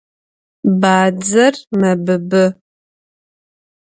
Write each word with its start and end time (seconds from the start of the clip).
Badzer 0.81 1.55
mebıbı. 1.79 2.43